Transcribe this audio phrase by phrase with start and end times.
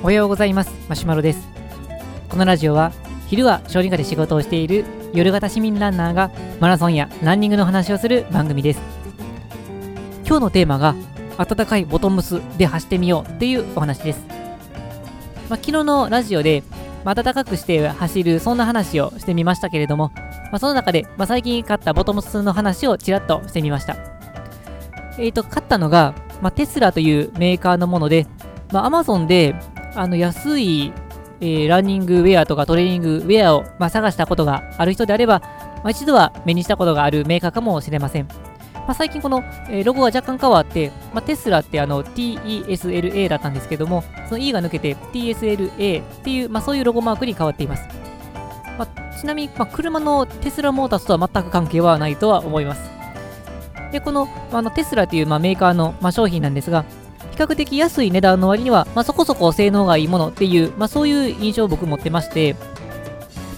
[0.00, 0.70] おはようございます。
[0.88, 1.48] マシュマロです。
[2.28, 2.92] このラジオは
[3.26, 6.30] 昼は小児科で仕事をしている夜型市民ランナーが
[6.60, 8.80] マラソンやランニングの話をする番組です。
[10.24, 10.94] 今日のテーマが
[11.36, 14.20] 暖かいボトムスで走ってみようっていうお話です、
[15.48, 16.62] まあ、昨日のラジオで、
[17.04, 23.96] まあ、暖かくして走るそんな話をしてみましたけれども、まあ、その中で、まあ最近買ったボトムスの話をちらっとしてみました。
[25.18, 28.28] えっ、ー、と買ったのが、まテスラというメーカーのもので、
[28.70, 29.56] まあ、Amazon で
[29.94, 30.92] あの安い、
[31.40, 38.28] えー、ランニングウェアとかトレーニングウェアを、まあ、探したことがある人であれば、まあ、一度は目にしたことがあるメーカーかもしれません。
[38.88, 47.86] まあ、最近この、えー、ロゴが若干変わって、まあ、テスラってあの TESLA だったんですけども、その E が抜けて TSLA っていう、まあ、そういうロゴマークに変わっています。
[48.78, 52.90] まあ、ちなみに、まあ、車のテスラモータースとは全く関係はないとは思います。
[53.92, 56.86] で、このあのテスラという、まあ、メーカーの、まあ、商品なんですが、
[57.38, 62.56] 較的安い値段の割には、まあ、そこそこ性能がいいものっていう、まあ、そういう印象を僕持ってまして、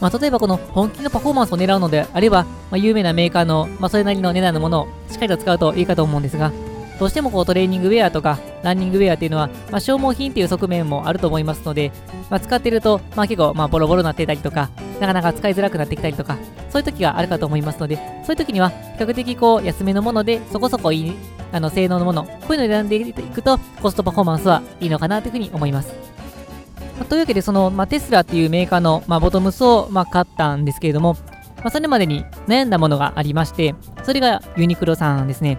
[0.00, 6.52] まあ、例えばこの本気のパフォーマンスを狙うのであれば、まあ、有名なメーカーの、まあ、それなりの値段のものをしっかりと使うといいかと思うんですが、
[6.98, 11.92] どうしてもこうトレーニングウェアとかランニングウェアっていうのは、まあ、消耗品っていう側面もあると思いますので、
[12.28, 14.68] まあ、使ってると、まあ、結構まあボロボロになってたりとか、
[15.00, 16.36] なかなか使いづらくなってきたりとか、
[16.68, 21.14] そういう時があるかと思いますので、そういう時には比較的こう安めのものでそこそこいい
[21.52, 25.94] あの性能のもの、こういうのを選んでいくとコストパフォーマンスはいいのかなというふうに思います。
[26.98, 31.16] まあ、というわけで、その、まあ、テスラっていうメーカーの、まあ、ボトムスを、まあ、買ったんですけれども、
[31.56, 35.58] まあ、それまでに悩んだものがありまして、それがユニクロさんですね。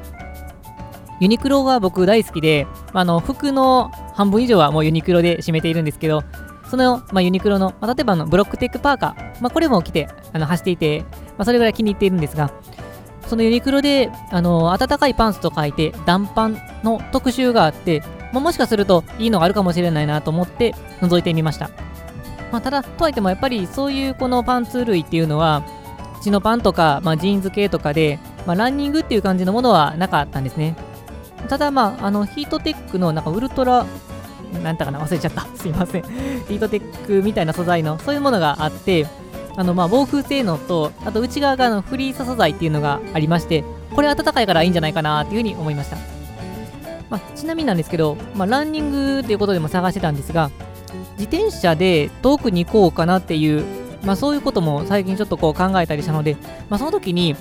[1.20, 6.24] ユニクロが僕大好きで、あの服の半分以上はもうユニクロで占めているんですけど、
[6.70, 11.02] その、まあ、ユニクロの、まあ、例えばのブロックテックパーカー、まあ、これも着てあの走っていて、
[11.38, 12.52] まあ、それぐらい気に入っているんですが、
[13.32, 21.70] そのユニクロで、あの暖かいパンツと書いて、暖パンの特集があって、まあ、もしかするといいのがあるかもしれないなと思って覗いてみました。
[22.52, 25.64] まあ、ただ、とはいってもやっぱりそういうこのパンツ類っていうのは、
[26.22, 30.76] チノパンとか、まあ、ジーンズ系とかで、まあ、ランニングっていう感じのものはなかったんですね。
[31.48, 33.86] ただ、まあ、あの、ヒートテックのなんかウルトラ、
[34.62, 35.48] なんだかな、忘れちゃった。
[35.56, 36.02] すいません。
[36.02, 39.08] ヒートテックみたいな素材の、そういうものがあって、
[39.56, 43.64] あの、まあ、防風性能と、あと内側がのフリー素材っていうのがありまして、
[43.94, 45.98] これ暖かいからいいんじゃないかなっていうふうに思いました。
[47.10, 50.50] まあ、ちなみになんですけど、まあ、ランニングっていうことでも探してたんですが、
[51.18, 53.66] 自転車で遠くに行こうかなっていう、
[54.04, 56.38] まあ、そういうことも最近ちょっとこう考えたりしたので、
[56.70, 57.36] まあ、その時に、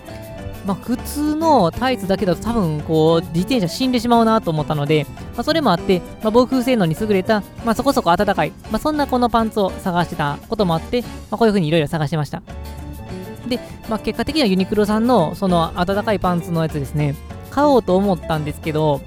[0.66, 12.43] まあ、普通のタイツだけだと多分こう自転車死んでしまうなと思ったので、まあ、それもあって、まあ、防風性能に優れた、まあ、そこそこ暖かい、まあ、そんなこのパンツを探してたこともあって、まあ、こういうふうにいろいろ探してました。
[13.48, 17.15] で、まあ、結果的にはユニクロさんのその暖かいパンツのやつですね、
[17.50, 19.00] 買おうと思ったんですけど、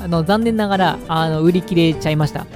[0.00, 2.46] あの残念ながらあの売り切れちゃいました。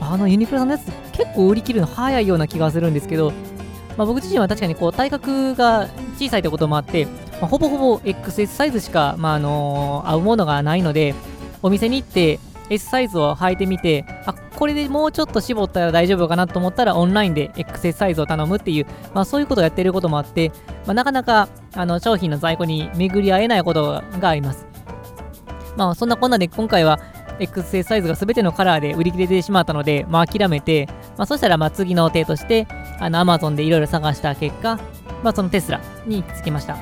[0.00, 3.32] あのユニクロさんのやつ結構売り切るの早いような気がするんですけど、
[4.00, 11.14] まあ、僕自身は確かにこう体格が小さいということもあって、まあ、ほぼほぼ XS サイズしか、まああのー、合うものがないので、
[11.62, 12.40] お店に行って
[12.70, 20.50] S サイズを履いてみて、あ、これでもうちょっと絞ったら大丈夫かなと思ったらオンラインで XS サイズを頼むっていう、まあそういうことをやってることもあって、
[20.86, 24.66] まあ、なかなかあの商品の在庫に巡り合えないことがあります。
[25.76, 27.00] まあそんなこんなで今回は
[27.40, 30.86] XS サイズが全てのカラーで売り切れてしまったので、まあ諦めて、
[31.16, 32.66] まあそしたらまあ次の手として、
[32.98, 34.78] あの Amazon でいろいろ探した結果、
[35.22, 36.76] まあそのテスラにつきました。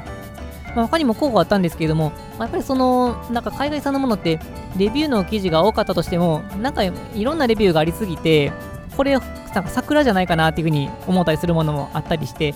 [0.74, 4.38] まあ、他にも候補あったんですけれども、まあ、やっぱりその、なんか海外産のものって、
[4.76, 6.92] レビューの記事が多かったとしても、なんかい
[7.24, 8.52] ろんなレビューがありすぎて、
[8.96, 9.20] これ、なん
[9.64, 12.54] か桜じゃないかなっていうふうに思ったりするものもあったりして、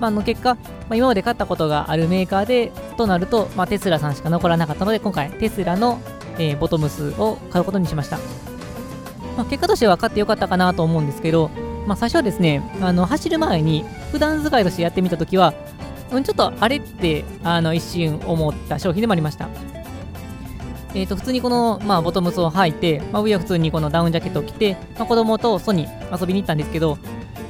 [0.00, 0.60] まあ、の結果、ま
[0.90, 6.00] あ、今まで買ったことがあるメーカーで、となると、まあ、テスラさんしか残らなかったので、今回、テスラの、
[6.38, 8.18] えー、ボトムスを買うことにしました。
[9.36, 11.50] まあ、結果としては買ってよかったかなと思うんですけど、
[11.86, 15.54] まあ、最初はですね、あの走る前に、普段使いとしてやってみたときは、
[16.10, 19.48] うん、ちょっとあれってあの一瞬思った商品でもありました。
[20.94, 26.98] えー、と普通にこの、まあ、ボトムスを履いて、まあ、上は普通にこのダウンジャケットを着て、まあ、子供と外に遊びに行ったんですけど、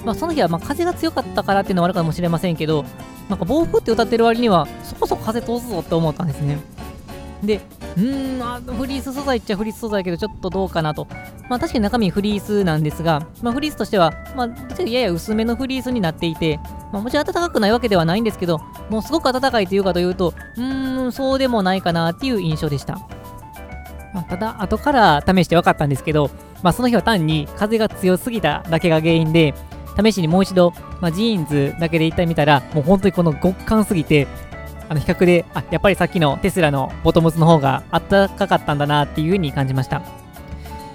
[0.04, 2.84] まあ、その日はまあ風が強かったからっていうのはあるかもしれませんけど、
[3.28, 6.58] なんか暴風って歌ってる割にはそこそこ風通すぞって思ったんですね。
[7.42, 11.06] で、ーん、あフリース素材っちゃフリース素材だけど、ちょっとどうかなと。
[11.48, 16.58] まあ確かに中身フリースなんですが、まあフリースとしては、まあやや薄めのフリースになっていて、
[16.92, 22.98] まあもちろん暖かくないわけではないんですけど、もうすごく暖かいというかというと、うーん、そうでもないかなっていう印象でした。
[24.14, 26.30] まあ、ただ、後から試して分かったんですけど、
[26.62, 29.54] まあその日は単に風が強すぎただけが原因で、
[30.00, 34.26] 試しにもう一度、まあ、ジーンズだけで行ってみたら、もう本当にこの極寒すぎて、
[34.92, 40.02] あの比較で、あ、やっぱりさっきのテスラのボトムズの方があったかかったんだなっていう風に感じました。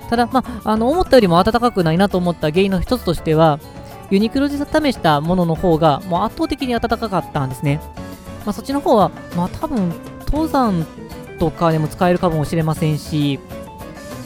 [0.08, 3.60] ただ、まあ、あの思ったよりも暖かくないなと思った原因の一つとしては、
[4.12, 7.82] ユニクロで試したものの方がもう圧倒的に暖かかったんですね。
[8.46, 9.92] まあ、そっちの方は、まあ、多分
[10.28, 10.86] 登山
[11.40, 13.40] とかでも使えるかもしれませんし、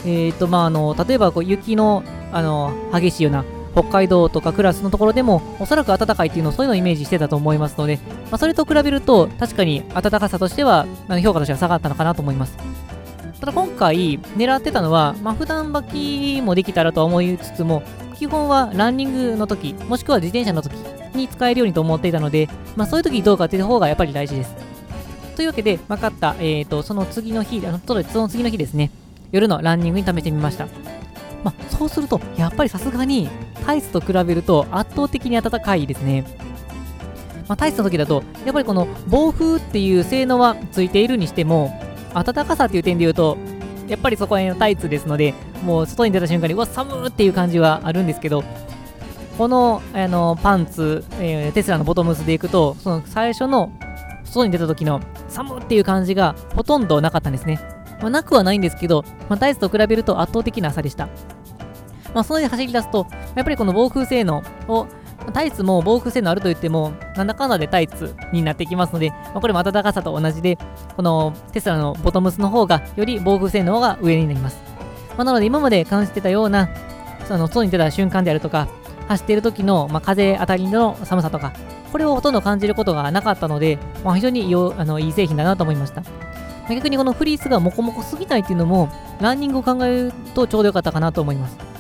[0.05, 2.03] えーとまあ、あの例えばこう雪の
[2.33, 10.85] あの激しいような北海道とかクラスのところでもおそらく暖かいっていうのをそういうのをイメージしてたと思いますので、まあ、それと比べると確かに暖かさとしては
[11.23, 12.57] 評価としては下がったのかなと思います。
[13.39, 17.81] ただ今回狙ってたのは、まあ、普段履きもできたらと思いつつも
[18.15, 20.73] 基本はランニングの時もしくは自転車の時
[21.15, 24.55] に使えるようにと思っていたので、まあ、そういう時にどうかっていう方がやっぱり大事です。
[25.35, 28.91] というわけで分かった、えーと、その次の日あのその次の日ですね
[29.31, 30.67] 夜のランニングに試してみました。
[31.43, 33.27] まあ、そうすると、やっぱりさすがに
[33.71, 36.25] タイツと比べると圧倒的に暖かいですね。
[37.47, 41.71] まあ、タイツの時だと、やっぱりこの暴風っていう性能はついているにしても、
[42.13, 43.37] 暖かさっていう点で言うと、
[43.87, 45.33] やっぱりそこへのタイツですので、
[45.63, 48.43] もう外に出た瞬間に、うわ、寒っていう感じはあるんですけど、
[49.37, 53.71] このあのパンツ、えー、テスラのボトムスでいくと、その最初の
[54.25, 57.61] 外に出た時の寒っていう感じがほとんどなかったんですね。
[58.01, 61.07] まあ、なくはないんですけど、まあ、タイツと比べると圧倒的な差でした。
[62.13, 64.87] まあ、そので走り出すと、やっぱりこの防風性能を、
[65.33, 70.57] タイツも防風性能あると言っても、なんだかんだでタイツになってきますので、まあ、これも暖かさと同じで、
[70.95, 74.59] このテスラのボトムスの方が、より防風性能が上になります。
[75.17, 76.69] まあ、なので、今まで感じてたような、
[77.27, 78.67] その外に出た瞬間であるとか、
[79.07, 81.53] 走っている時の、まあ、風当たりの寒さとか、
[81.91, 86.03] これをほとんど感じることがなかったので、まあ、非常にいいあのいい製品だなと思いました。
[86.69, 91.70] 逆にこのフリースがモコモコすぎないっていうのも、ランニングを考えるとちょうどよかったかなと思います。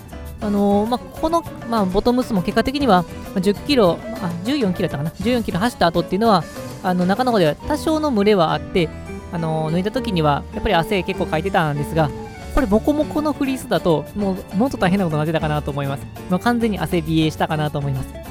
[0.41, 3.05] あのー、まあ、この、まあ、ボトムスも結果的には、
[3.35, 6.43] 10キロ、あ、14キロだったかな ?14 キロ走った後っていうのは、
[6.83, 8.89] あの、中の方では多少の群れはあって、
[9.31, 12.09] あのー、抜いた時には、やっぱり汗結構かいてたんですが、
[12.55, 16.05] これ、モコモコのフリースだと、もう、もっと大変なことになってたかなと思います。
[16.29, 18.30] もう完全に汗冷えしたかなと思います。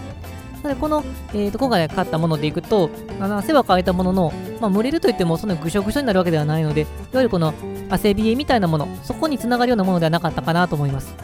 [0.62, 2.90] なので、この、えーと、今回買ったものでいくと、
[3.20, 7.54] あの汗はかいたものの、まあ、蒸れるといっても、そんなぐしょぐしょになるわけではないので、いわゆるこの
[7.88, 11.14] 汗冷えみたいなもの、そこにつながるようなものではなかったかなと思います。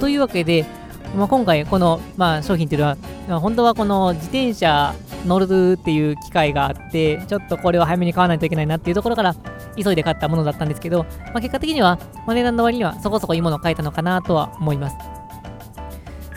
[0.00, 0.64] というわけで、
[1.16, 2.96] まあ、今回、この、まあ、商品っていうのは、
[3.28, 4.94] まあ、本当はこの自転車
[5.26, 9.34] 乗るっていう機会があって、ちょっとこれを早めに買わないといけないなっていうところから、
[9.76, 14.96] 急いで買ったものだったんですけど、まあ、結果的には、まあ、値段の割にはそこそこいいものを買えたのかなとは思います。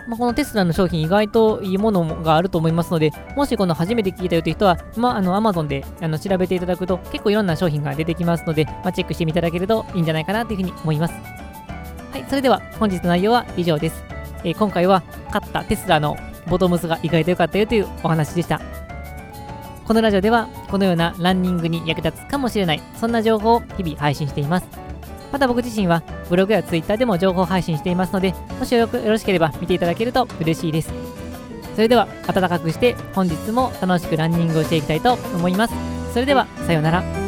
[0.09, 11.13] まあ、このテスラの商品意外といいものがあると思いますので、もしこの初めて聞いたよという人は、まあ、あの Amazon であの調べていただくと結構いろんな商品が出てきますので、まあ、チェックしていただけるといいんじゃないかなというふうに思います。
[11.13, 14.03] はい、それでは本日の内容は以上です。
[14.43, 16.17] えー、今回は買ったテスラの
[16.47, 18.59] ボトムスが意外と良かったよというお話でした。
[19.85, 24.88] このラジオではこのようなランニングに役立つかもしれない、そんな情報を日々配信しています。
[25.31, 30.91] また僕自身はブログやツイッターでも情報配信していますので、もしよろしければ見ていただけると嬉しいです。
[31.75, 35.73] それでは暖かくして本日も楽しくランニングをしていきたいと思います。
[36.13, 37.18] それではさようなら。